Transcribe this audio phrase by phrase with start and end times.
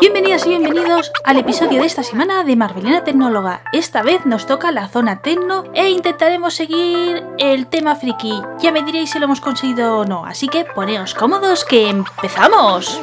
[0.00, 3.62] Bienvenidas y bienvenidos al episodio de esta semana de Marvelina Tecnóloga.
[3.72, 8.40] Esta vez nos toca la zona tecno e intentaremos seguir el tema friki.
[8.60, 13.00] Ya me diréis si lo hemos conseguido o no, así que poneos cómodos que empezamos.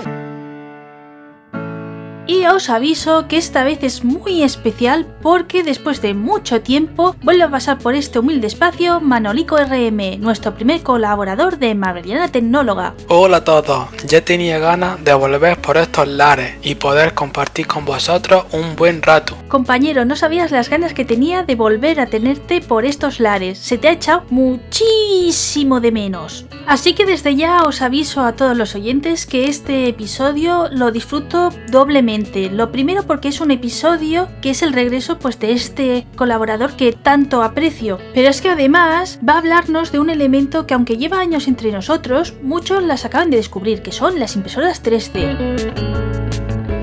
[2.29, 7.41] Y os aviso que esta vez es muy especial porque después de mucho tiempo vuelve
[7.41, 12.93] a pasar por este humilde espacio Manolico RM, nuestro primer colaborador de Marveliana Tecnóloga.
[13.07, 17.83] Hola a todos, ya tenía ganas de volver por estos lares y poder compartir con
[17.83, 19.35] vosotros un buen rato.
[19.47, 23.79] Compañero, no sabías las ganas que tenía de volver a tenerte por estos lares, se
[23.79, 26.45] te ha echado muchísimo de menos.
[26.69, 31.49] Así que desde ya os aviso a todos los oyentes que este episodio lo disfruto
[31.71, 36.75] doblemente lo primero porque es un episodio que es el regreso pues de este colaborador
[36.75, 37.97] que tanto aprecio.
[38.13, 41.71] Pero es que además va a hablarnos de un elemento que aunque lleva años entre
[41.71, 46.28] nosotros, muchos las acaban de descubrir, que son las impresoras 3D.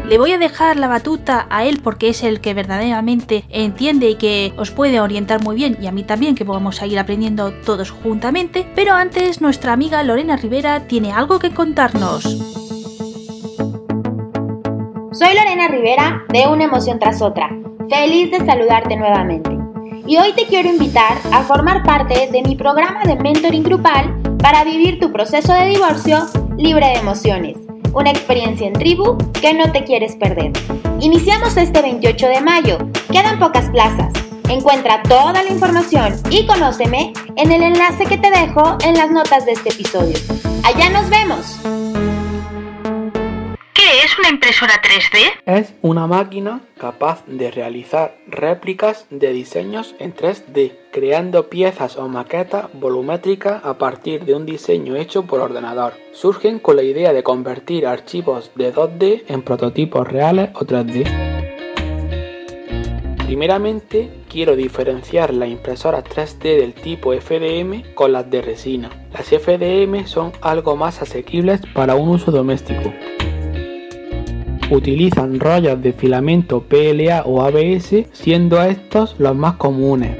[0.08, 4.14] Le voy a dejar la batuta a él porque es el que verdaderamente entiende y
[4.14, 7.52] que os puede orientar muy bien y a mí también que vamos a ir aprendiendo
[7.52, 8.68] todos juntamente.
[8.76, 12.22] Pero antes nuestra amiga Lorena Rivera tiene algo que contarnos.
[15.10, 17.50] Soy Lorena Rivera de Una Emoción tras otra,
[17.90, 19.50] feliz de saludarte nuevamente.
[20.06, 24.62] Y hoy te quiero invitar a formar parte de mi programa de mentoring grupal para
[24.62, 27.65] vivir tu proceso de divorcio libre de emociones.
[27.96, 30.52] Una experiencia en tribu que no te quieres perder.
[31.00, 32.76] Iniciamos este 28 de mayo.
[33.10, 34.12] Quedan pocas plazas.
[34.50, 39.46] Encuentra toda la información y conóceme en el enlace que te dejo en las notas
[39.46, 40.14] de este episodio.
[40.62, 41.58] Allá nos vemos
[44.06, 45.32] es una impresora 3D?
[45.46, 52.66] Es una máquina capaz de realizar réplicas de diseños en 3D, creando piezas o maquetas
[52.72, 55.94] volumétricas a partir de un diseño hecho por ordenador.
[56.12, 61.04] Surgen con la idea de convertir archivos de 2D en prototipos reales o 3D.
[63.26, 68.88] Primeramente, quiero diferenciar las impresoras 3D del tipo FDM con las de resina.
[69.12, 72.92] Las FDM son algo más asequibles para un uso doméstico
[74.70, 80.16] utilizan rollos de filamento PLA o ABS, siendo estos los más comunes.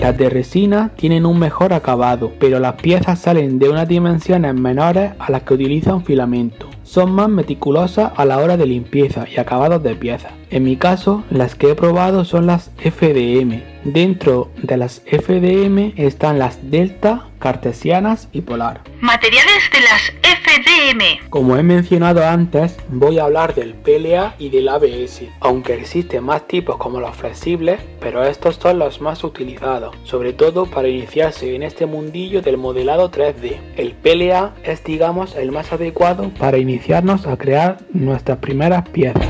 [0.00, 5.12] Las de resina tienen un mejor acabado, pero las piezas salen de unas dimensiones menores
[5.20, 6.66] a las que utilizan filamento.
[6.82, 10.32] Son más meticulosas a la hora de limpieza y acabados de piezas.
[10.50, 13.71] En mi caso, las que he probado son las FDM.
[13.84, 18.82] Dentro de las FDM están las Delta, Cartesianas y Polar.
[19.00, 21.28] Materiales de las FDM.
[21.30, 26.46] Como he mencionado antes, voy a hablar del PLA y del ABS, aunque existen más
[26.46, 31.64] tipos como los flexibles, pero estos son los más utilizados, sobre todo para iniciarse en
[31.64, 33.56] este mundillo del modelado 3D.
[33.76, 39.26] El PLA es digamos el más adecuado para iniciarnos a crear nuestras primeras piezas.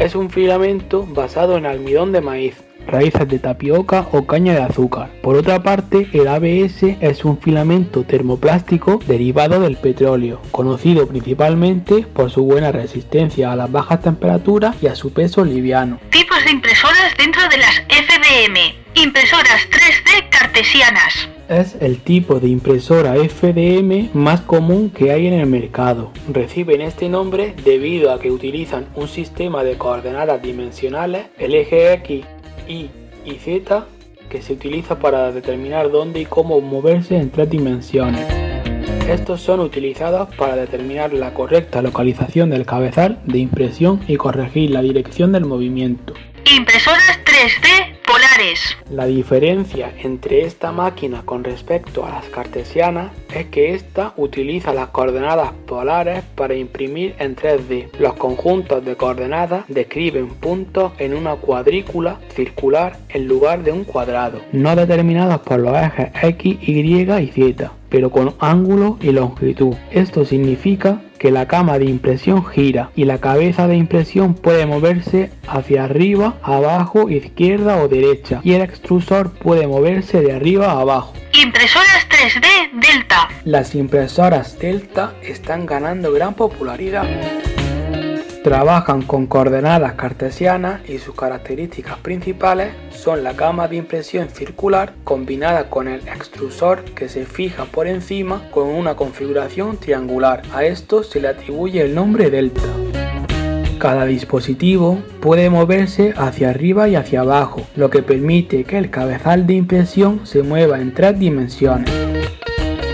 [0.00, 2.56] Es un filamento basado en almidón de maíz,
[2.90, 5.10] raíces de tapioca o caña de azúcar.
[5.22, 12.30] Por otra parte, el ABS es un filamento termoplástico derivado del petróleo, conocido principalmente por
[12.30, 16.00] su buena resistencia a las bajas temperaturas y a su peso liviano.
[16.10, 18.74] Tipos de impresoras dentro de las FDM.
[18.94, 25.46] Impresoras 3D cartesianas es el tipo de impresora FDM más común que hay en el
[25.46, 26.12] mercado.
[26.32, 32.24] Reciben este nombre debido a que utilizan un sistema de coordenadas dimensionales, el eje X,
[32.70, 32.90] Y
[33.24, 33.84] y Z,
[34.28, 38.26] que se utiliza para determinar dónde y cómo moverse en tres dimensiones.
[39.08, 44.82] Estos son utilizados para determinar la correcta localización del cabezal de impresión y corregir la
[44.82, 46.14] dirección del movimiento.
[46.44, 47.99] Impresoras 3D
[48.90, 54.88] La diferencia entre esta máquina con respecto a las cartesianas es que esta utiliza las
[54.88, 57.90] coordenadas polares para imprimir en 3D.
[57.98, 64.40] Los conjuntos de coordenadas describen puntos en una cuadrícula circular en lugar de un cuadrado,
[64.52, 69.74] no determinados por los ejes X, Y y Z pero con ángulo y longitud.
[69.90, 75.30] Esto significa que la cama de impresión gira y la cabeza de impresión puede moverse
[75.46, 81.12] hacia arriba, abajo, izquierda o derecha y el extrusor puede moverse de arriba a abajo.
[81.34, 83.28] Impresoras 3D Delta.
[83.44, 87.04] Las impresoras Delta están ganando gran popularidad.
[88.42, 95.68] Trabajan con coordenadas cartesianas y sus características principales son la gama de impresión circular combinada
[95.68, 100.40] con el extrusor que se fija por encima con una configuración triangular.
[100.54, 102.62] A esto se le atribuye el nombre delta.
[103.78, 109.46] Cada dispositivo puede moverse hacia arriba y hacia abajo, lo que permite que el cabezal
[109.46, 111.90] de impresión se mueva en tres dimensiones.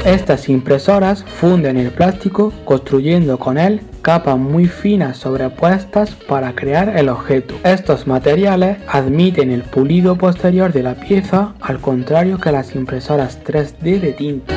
[0.04, 7.08] Estas impresoras funden el plástico construyendo con él capas muy finas sobrepuestas para crear el
[7.08, 7.56] objeto.
[7.64, 13.98] Estos materiales admiten el pulido posterior de la pieza al contrario que las impresoras 3D
[13.98, 14.54] de tinta.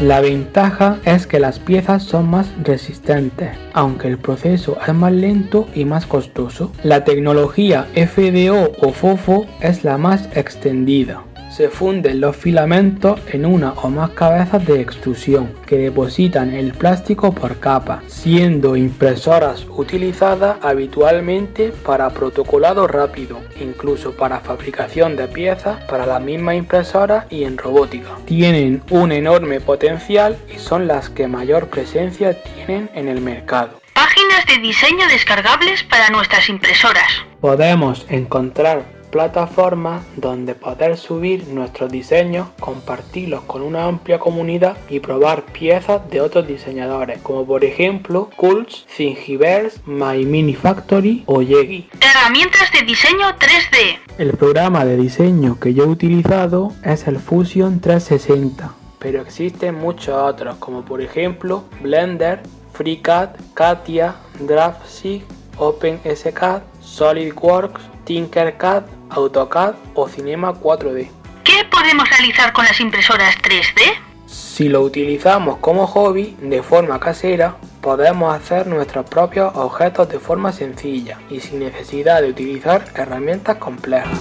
[0.00, 5.66] La ventaja es que las piezas son más resistentes, aunque el proceso es más lento
[5.74, 6.70] y más costoso.
[6.84, 13.72] La tecnología FDO o FOFO es la más extendida se funden los filamentos en una
[13.72, 21.72] o más cabezas de extrusión que depositan el plástico por capa, siendo impresoras utilizadas habitualmente
[21.84, 28.16] para protocolado rápido, incluso para fabricación de piezas para la misma impresora y en robótica.
[28.26, 33.80] Tienen un enorme potencial y son las que mayor presencia tienen en el mercado.
[33.94, 37.08] Páginas de diseño descargables para nuestras impresoras.
[37.40, 45.44] Podemos encontrar plataformas donde poder subir nuestros diseños, compartirlos con una amplia comunidad y probar
[45.44, 51.88] piezas de otros diseñadores, como por ejemplo Cults, Thingiverse, My Mini Factory o Yegi.
[52.00, 53.98] Herramientas de diseño 3D.
[54.18, 60.14] El programa de diseño que yo he utilizado es el Fusion 360, pero existen muchos
[60.14, 62.40] otros, como por ejemplo Blender,
[62.72, 65.24] FreeCAD, Katia, DraftSig,
[65.58, 71.08] OpenSCAD, SolidWorks, Tinkercad, AutoCAD o Cinema 4D.
[71.44, 73.80] ¿Qué podemos realizar con las impresoras 3D?
[74.26, 80.52] Si lo utilizamos como hobby de forma casera, podemos hacer nuestros propios objetos de forma
[80.52, 84.18] sencilla y sin necesidad de utilizar herramientas complejas.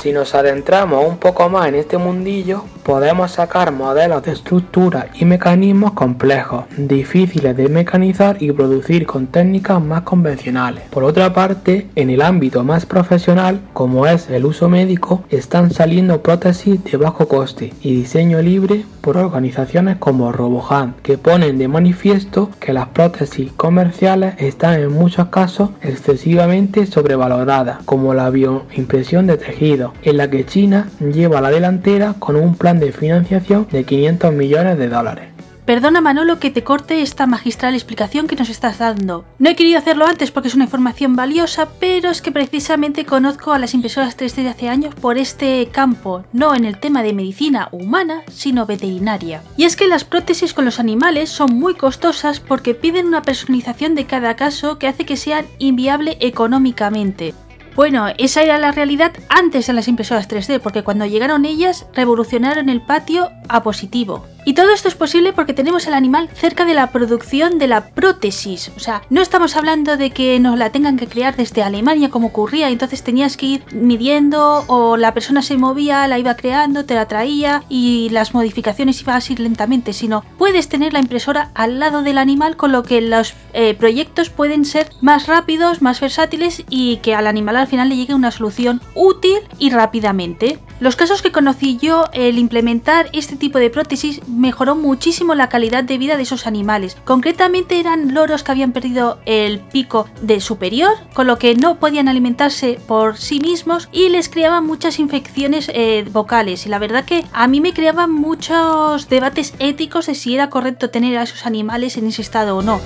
[0.00, 5.24] Si nos adentramos un poco más en este mundillo, podemos sacar modelos de estructura y
[5.24, 10.82] mecanismos complejos, difíciles de mecanizar y producir con técnicas más convencionales.
[10.90, 16.20] Por otra parte, en el ámbito más profesional, como es el uso médico, están saliendo
[16.20, 22.50] prótesis de bajo coste y diseño libre por organizaciones como RoboHand, que ponen de manifiesto
[22.58, 29.94] que las prótesis comerciales están en muchos casos excesivamente sobrevaloradas, como la bioimpresión de tejido,
[30.02, 34.78] en la que China lleva la delantera con un plan de financiación de 500 millones
[34.78, 35.30] de dólares.
[35.70, 39.24] Perdona Manolo que te corte esta magistral explicación que nos estás dando.
[39.38, 43.52] No he querido hacerlo antes porque es una información valiosa, pero es que precisamente conozco
[43.52, 47.12] a las impresoras 3D de hace años por este campo, no en el tema de
[47.12, 49.42] medicina humana, sino veterinaria.
[49.56, 53.94] Y es que las prótesis con los animales son muy costosas porque piden una personalización
[53.94, 57.32] de cada caso que hace que sean inviable económicamente.
[57.76, 62.68] Bueno, esa era la realidad antes de las impresoras 3D, porque cuando llegaron ellas revolucionaron
[62.68, 64.26] el patio a positivo.
[64.44, 67.88] Y todo esto es posible porque tenemos al animal cerca de la producción de la
[67.88, 68.72] prótesis.
[68.74, 72.28] O sea, no estamos hablando de que nos la tengan que crear desde Alemania como
[72.28, 76.94] ocurría, entonces tenías que ir midiendo o la persona se movía, la iba creando, te
[76.94, 81.78] la traía y las modificaciones iban a ir lentamente, sino puedes tener la impresora al
[81.78, 86.64] lado del animal con lo que los eh, proyectos pueden ser más rápidos, más versátiles
[86.70, 90.58] y que al animal al final le llegue una solución útil y rápidamente.
[90.80, 95.84] Los casos que conocí yo, el implementar este tipo de prótesis mejoró muchísimo la calidad
[95.84, 96.96] de vida de esos animales.
[97.04, 102.08] Concretamente eran loros que habían perdido el pico de superior, con lo que no podían
[102.08, 106.64] alimentarse por sí mismos y les creaban muchas infecciones eh, vocales.
[106.64, 110.90] Y la verdad que a mí me creaban muchos debates éticos de si era correcto
[110.90, 112.80] tener a esos animales en ese estado o no.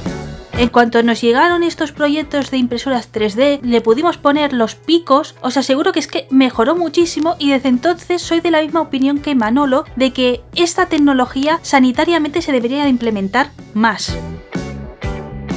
[0.56, 5.56] En cuanto nos llegaron estos proyectos de impresoras 3D, le pudimos poner los picos, os
[5.56, 9.34] aseguro que es que mejoró muchísimo y desde entonces soy de la misma opinión que
[9.34, 14.16] Manolo de que esta tecnología sanitariamente se debería implementar más.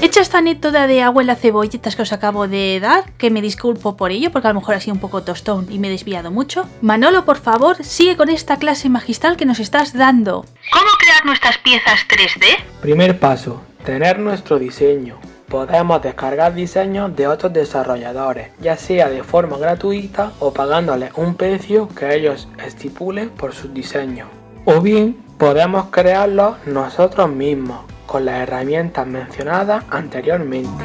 [0.01, 3.41] Hecha esta anécdota de agua en las cebolletas que os acabo de dar, que me
[3.41, 5.91] disculpo por ello, porque a lo mejor ha sido un poco tostón y me he
[5.91, 6.67] desviado mucho.
[6.81, 10.45] Manolo, por favor, sigue con esta clase magistral que nos estás dando.
[10.71, 12.45] ¿Cómo crear nuestras piezas 3D?
[12.81, 15.17] Primer paso, tener nuestro diseño.
[15.47, 21.87] Podemos descargar diseños de otros desarrolladores, ya sea de forma gratuita o pagándoles un precio
[21.87, 24.27] que ellos estipulen por sus diseños.
[24.65, 30.83] O bien podemos crearlos nosotros mismos con las herramientas mencionadas anteriormente.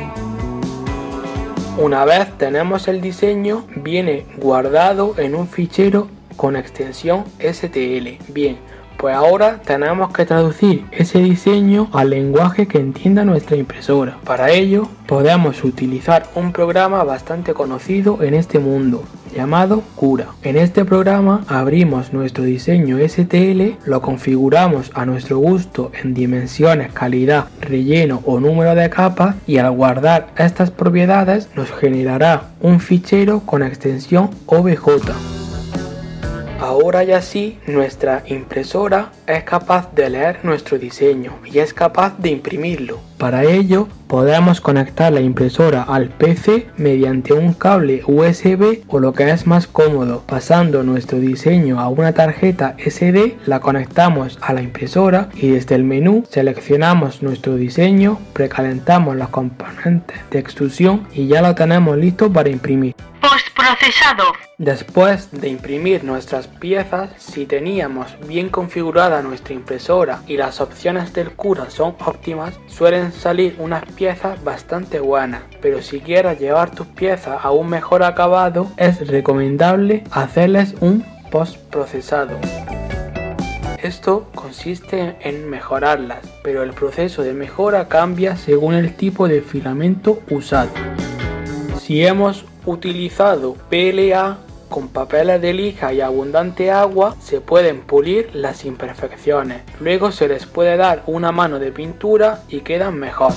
[1.78, 6.06] Una vez tenemos el diseño, viene guardado en un fichero
[6.36, 8.22] con extensión STL.
[8.28, 8.58] Bien,
[9.02, 14.16] pues ahora tenemos que traducir ese diseño al lenguaje que entienda nuestra impresora.
[14.22, 19.02] Para ello podemos utilizar un programa bastante conocido en este mundo
[19.34, 20.28] llamado Cura.
[20.44, 27.46] En este programa abrimos nuestro diseño STL, lo configuramos a nuestro gusto en dimensiones, calidad,
[27.60, 33.64] relleno o número de capas y al guardar estas propiedades nos generará un fichero con
[33.64, 35.41] extensión OBJ.
[36.62, 42.30] Ahora y así nuestra impresora es capaz de leer nuestro diseño y es capaz de
[42.30, 43.00] imprimirlo.
[43.18, 49.28] Para ello podemos conectar la impresora al PC mediante un cable USB o lo que
[49.30, 55.30] es más cómodo, pasando nuestro diseño a una tarjeta SD, la conectamos a la impresora
[55.34, 61.56] y desde el menú seleccionamos nuestro diseño, precalentamos los componentes de extrusión y ya lo
[61.56, 62.94] tenemos listo para imprimir.
[64.58, 71.30] Después de imprimir nuestras piezas, si teníamos bien configurada nuestra impresora y las opciones del
[71.32, 75.42] cura son óptimas, suelen salir unas piezas bastante buenas.
[75.60, 82.38] Pero si quieres llevar tus piezas a un mejor acabado, es recomendable hacerles un postprocesado.
[83.82, 90.20] Esto consiste en mejorarlas, pero el proceso de mejora cambia según el tipo de filamento
[90.30, 90.70] usado.
[91.80, 94.38] Si hemos utilizado PLA
[94.68, 99.62] con papeles de lija y abundante agua se pueden pulir las imperfecciones.
[99.80, 103.32] Luego se les puede dar una mano de pintura y quedan mejor.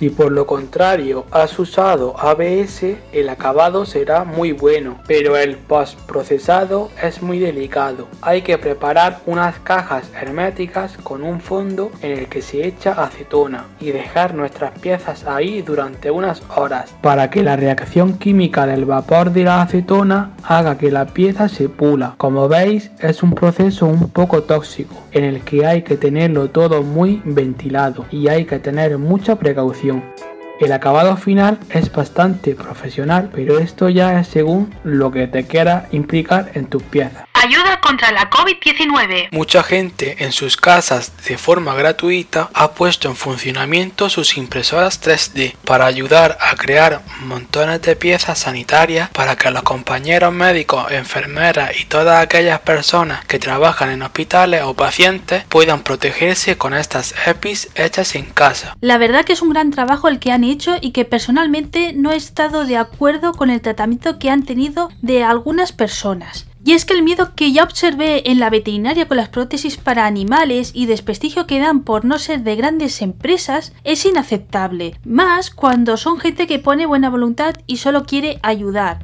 [0.00, 6.88] Si por lo contrario has usado ABS, el acabado será muy bueno, pero el postprocesado
[7.02, 8.08] es muy delicado.
[8.22, 13.66] Hay que preparar unas cajas herméticas con un fondo en el que se echa acetona
[13.78, 19.32] y dejar nuestras piezas ahí durante unas horas para que la reacción química del vapor
[19.32, 22.14] de la acetona haga que la pieza se pula.
[22.16, 26.82] Como veis, es un proceso un poco tóxico en el que hay que tenerlo todo
[26.82, 29.89] muy ventilado y hay que tener mucha precaución.
[30.60, 35.88] El acabado final es bastante profesional, pero esto ya es según lo que te quiera
[35.90, 37.29] implicar en tus piezas.
[37.50, 39.30] Ayuda contra la COVID-19.
[39.32, 45.56] Mucha gente en sus casas de forma gratuita ha puesto en funcionamiento sus impresoras 3D
[45.64, 51.86] para ayudar a crear montones de piezas sanitarias para que los compañeros médicos, enfermeras y
[51.86, 58.14] todas aquellas personas que trabajan en hospitales o pacientes puedan protegerse con estas EPIs hechas
[58.14, 58.76] en casa.
[58.80, 62.12] La verdad que es un gran trabajo el que han hecho y que personalmente no
[62.12, 66.46] he estado de acuerdo con el tratamiento que han tenido de algunas personas.
[66.64, 70.06] Y es que el miedo que ya observé en la veterinaria con las prótesis para
[70.06, 75.96] animales y desprestigio que dan por no ser de grandes empresas es inaceptable, más cuando
[75.96, 78.98] son gente que pone buena voluntad y solo quiere ayudar.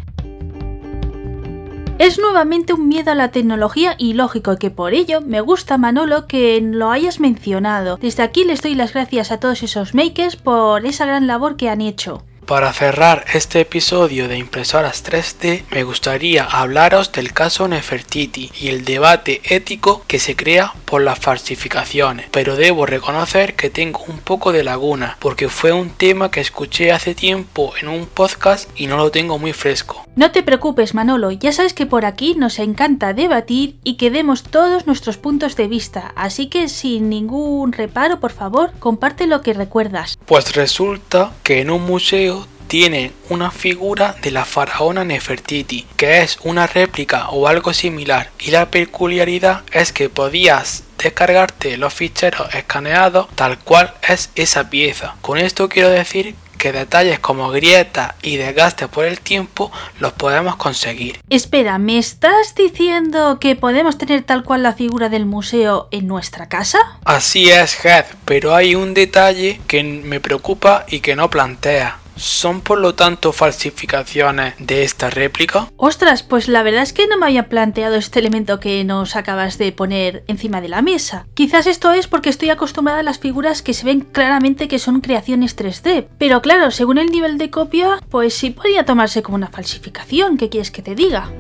[1.99, 6.27] Es nuevamente un miedo a la tecnología y lógico que por ello me gusta Manolo
[6.27, 7.97] que lo hayas mencionado.
[7.97, 11.71] Desde aquí les doy las gracias a todos esos makers por esa gran labor que
[11.71, 12.23] han hecho.
[12.47, 18.85] Para cerrar este episodio de impresoras 3D, me gustaría hablaros del caso Nefertiti y el
[18.85, 24.53] debate ético que se crea por las falsificaciones, pero debo reconocer que tengo un poco
[24.53, 28.97] de laguna, porque fue un tema que escuché hace tiempo en un podcast y no
[28.97, 30.05] lo tengo muy fresco.
[30.15, 34.45] No te preocupes, Manolo, ya sabes que por aquí nos encanta debatir y que demos
[34.45, 39.53] todos nuestros puntos de vista, así que sin ningún reparo, por favor, comparte lo que
[39.53, 40.17] recuerdas.
[40.27, 42.36] Pues resulta que en un museo
[42.67, 48.51] tiene una figura de la faraona Nefertiti, que es una réplica o algo similar, y
[48.51, 55.17] la peculiaridad es que podías descargarte los ficheros escaneados tal cual es esa pieza.
[55.21, 59.71] Con esto quiero decir que detalles como grietas y desgaste por el tiempo
[60.01, 61.21] los podemos conseguir.
[61.29, 66.49] Espera, ¿me estás diciendo que podemos tener tal cual la figura del museo en nuestra
[66.49, 66.79] casa?
[67.05, 71.99] Así es, Head, pero hay un detalle que me preocupa y que no plantea.
[72.17, 75.69] ¿Son por lo tanto falsificaciones de esta réplica?
[75.77, 79.59] Ostras, pues la verdad es que no me había planteado este elemento que nos acabas
[79.59, 81.27] de poner encima de la mesa.
[81.35, 85.03] Quizás esto es porque estoy acostumbrada a las figuras que se ven claramente que son
[85.03, 86.07] creaciones 3D.
[86.19, 90.39] Pero claro, según el nivel de copia, pues sí podría tomarse como una falsificación.
[90.39, 91.31] ¿Qué quieres que te diga?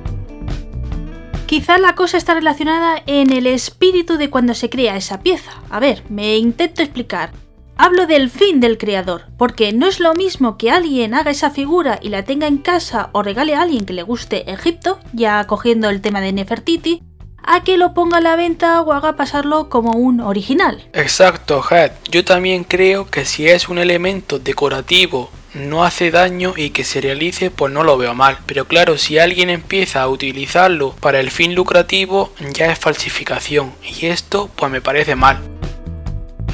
[1.46, 5.52] Quizá la cosa está relacionada en el espíritu de cuando se crea esa pieza.
[5.70, 7.30] A ver, me intento explicar.
[7.78, 11.98] Hablo del fin del creador, porque no es lo mismo que alguien haga esa figura
[12.00, 15.90] y la tenga en casa o regale a alguien que le guste Egipto, ya cogiendo
[15.90, 17.02] el tema de Nefertiti,
[17.42, 20.88] a que lo ponga a la venta o haga pasarlo como un original.
[20.94, 21.92] Exacto, Head.
[22.10, 27.00] Yo también creo que si es un elemento decorativo no hace daño y que se
[27.00, 28.38] realice pues no lo veo mal.
[28.46, 34.06] Pero claro, si alguien empieza a utilizarlo para el fin lucrativo ya es falsificación y
[34.06, 35.55] esto pues me parece mal.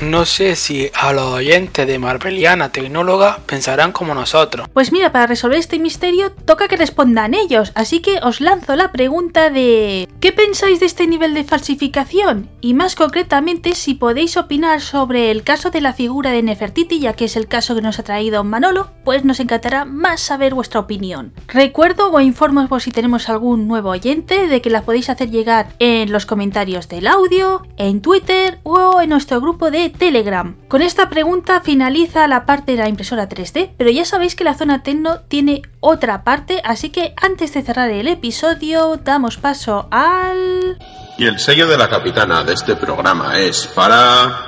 [0.03, 4.67] No sé si a los oyentes de Marveliana Tecnóloga pensarán como nosotros.
[4.73, 8.91] Pues mira, para resolver este misterio toca que respondan ellos, así que os lanzo la
[8.91, 12.51] pregunta de ¿qué pensáis de este nivel de falsificación?
[12.61, 17.13] Y más concretamente si podéis opinar sobre el caso de la figura de Nefertiti, ya
[17.13, 20.81] que es el caso que nos ha traído Manolo, pues nos encantará más saber vuestra
[20.81, 21.33] opinión.
[21.47, 25.69] Recuerdo o informo por si tenemos algún nuevo oyente de que la podéis hacer llegar
[25.79, 30.57] en los comentarios del audio, en Twitter o en nuestro grupo de Telegram.
[30.69, 34.55] Con esta pregunta finaliza la parte de la impresora 3D, pero ya sabéis que la
[34.55, 40.79] zona Tecno tiene otra parte, así que antes de cerrar el episodio damos paso al...
[41.19, 44.47] Y el sello de la capitana de este programa es para...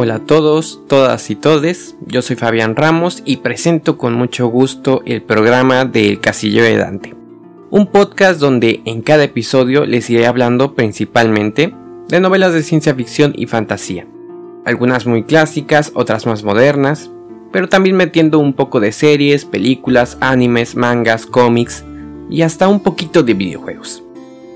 [0.00, 5.02] Hola a todos, todas y todes, yo soy Fabián Ramos y presento con mucho gusto
[5.04, 7.17] el programa del Casillero de Dante.
[7.70, 11.74] Un podcast donde en cada episodio les iré hablando principalmente
[12.08, 14.06] de novelas de ciencia ficción y fantasía.
[14.64, 17.10] Algunas muy clásicas, otras más modernas,
[17.52, 21.84] pero también metiendo un poco de series, películas, animes, mangas, cómics
[22.30, 24.02] y hasta un poquito de videojuegos.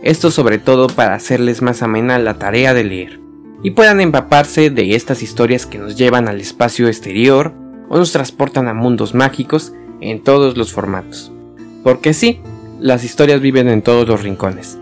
[0.03, 3.21] Esto sobre todo para hacerles más amena la tarea de leer
[3.63, 7.53] y puedan empaparse de estas historias que nos llevan al espacio exterior
[7.91, 11.31] o nos transportan a mundos mágicos en todos los formatos.
[11.85, 12.41] Porque sí,
[12.83, 14.77] las historias viven en todos los rincones.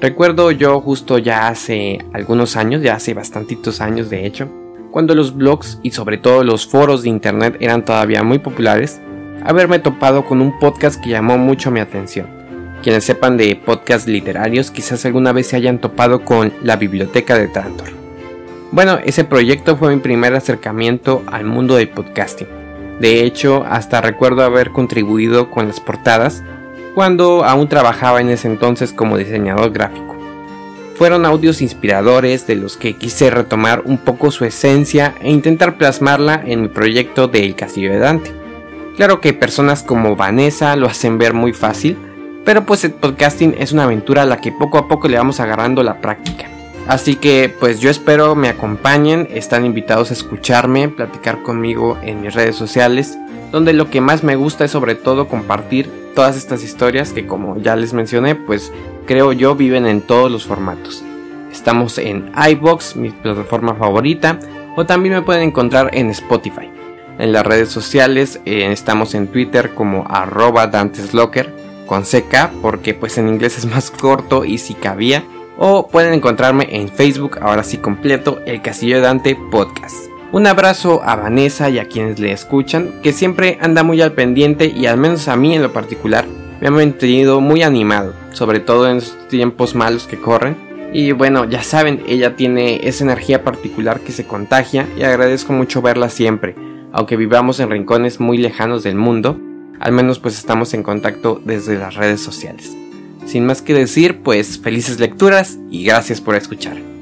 [0.00, 4.48] Recuerdo yo justo ya hace algunos años, ya hace bastantitos años de hecho,
[4.90, 8.98] cuando los blogs y sobre todo los foros de internet eran todavía muy populares,
[9.44, 12.28] haberme topado con un podcast que llamó mucho mi atención.
[12.82, 17.48] Quienes sepan de podcasts literarios quizás alguna vez se hayan topado con la biblioteca de
[17.48, 17.88] Trantor.
[18.72, 22.48] Bueno, ese proyecto fue mi primer acercamiento al mundo del podcasting.
[23.00, 26.42] De hecho, hasta recuerdo haber contribuido con las portadas
[26.94, 30.16] cuando aún trabajaba en ese entonces como diseñador gráfico.
[30.96, 36.40] Fueron audios inspiradores de los que quise retomar un poco su esencia e intentar plasmarla
[36.46, 38.32] en mi proyecto de El Castillo de Dante.
[38.96, 41.98] Claro que personas como Vanessa lo hacen ver muy fácil,
[42.44, 45.40] pero pues el podcasting es una aventura a la que poco a poco le vamos
[45.40, 46.46] agarrando la práctica.
[46.86, 52.34] Así que pues yo espero me acompañen, están invitados a escucharme, platicar conmigo en mis
[52.34, 53.18] redes sociales,
[53.50, 57.58] donde lo que más me gusta es sobre todo compartir todas estas historias que como
[57.58, 58.72] ya les mencioné, pues
[59.06, 61.04] creo yo viven en todos los formatos.
[61.52, 64.38] Estamos en iBox, mi plataforma favorita,
[64.76, 66.70] o también me pueden encontrar en Spotify.
[67.18, 71.52] En las redes sociales eh, estamos en Twitter como arroba danteslocker
[71.86, 75.22] con CK porque pues en inglés es más corto y si cabía
[75.56, 80.13] o pueden encontrarme en Facebook, ahora sí completo, el Castillo de Dante Podcast.
[80.34, 84.66] Un abrazo a Vanessa y a quienes le escuchan, que siempre anda muy al pendiente
[84.66, 86.26] y al menos a mí en lo particular
[86.60, 90.56] me ha mantenido muy animado, sobre todo en estos tiempos malos que corren.
[90.92, 95.82] Y bueno, ya saben, ella tiene esa energía particular que se contagia y agradezco mucho
[95.82, 96.56] verla siempre,
[96.90, 99.38] aunque vivamos en rincones muy lejanos del mundo,
[99.78, 102.76] al menos pues estamos en contacto desde las redes sociales.
[103.24, 106.93] Sin más que decir, pues felices lecturas y gracias por escuchar.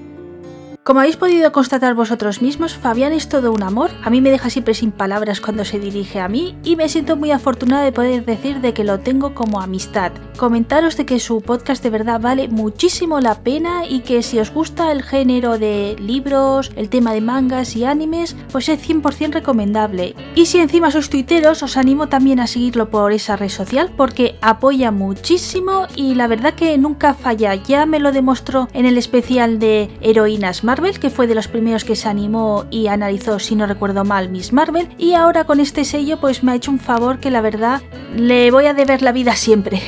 [0.84, 3.92] Como habéis podido constatar vosotros mismos, Fabián es todo un amor.
[4.02, 7.14] A mí me deja siempre sin palabras cuando se dirige a mí y me siento
[7.14, 10.10] muy afortunada de poder decir de que lo tengo como amistad.
[10.36, 14.52] Comentaros de que su podcast de verdad vale muchísimo la pena y que si os
[14.52, 20.16] gusta el género de libros, el tema de mangas y animes, pues es 100% recomendable.
[20.34, 24.34] Y si encima sois tuiteros, os animo también a seguirlo por esa red social porque
[24.40, 27.54] apoya muchísimo y la verdad que nunca falla.
[27.54, 31.84] Ya me lo demostró en el especial de heroínas Marvel, que fue de los primeros
[31.84, 34.88] que se animó y analizó, si no recuerdo mal, Miss Marvel.
[34.96, 37.82] Y ahora con este sello, pues me ha hecho un favor que la verdad
[38.16, 39.82] le voy a deber la vida siempre.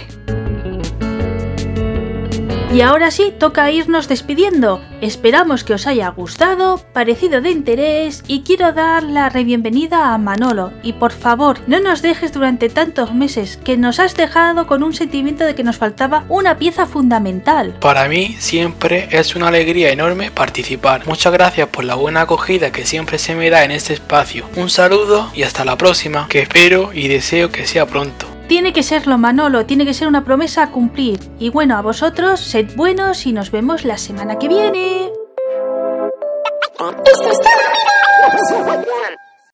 [2.74, 4.82] Y ahora sí, toca irnos despidiendo.
[5.00, 10.72] Esperamos que os haya gustado, parecido de interés y quiero dar la bienvenida a Manolo.
[10.82, 14.92] Y por favor, no nos dejes durante tantos meses que nos has dejado con un
[14.92, 17.76] sentimiento de que nos faltaba una pieza fundamental.
[17.80, 21.06] Para mí siempre es una alegría enorme participar.
[21.06, 24.46] Muchas gracias por la buena acogida que siempre se me da en este espacio.
[24.56, 28.33] Un saludo y hasta la próxima, que espero y deseo que sea pronto.
[28.48, 31.18] Tiene que serlo, Manolo, tiene que ser una promesa a cumplir.
[31.38, 35.10] Y bueno, a vosotros, sed buenos y nos vemos la semana que viene.